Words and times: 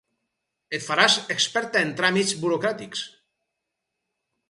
Et 0.77 0.81
faràs 0.85 1.17
experta 1.35 1.85
en 1.89 1.93
tràmits 2.01 2.35
burocràtics! 2.47 3.07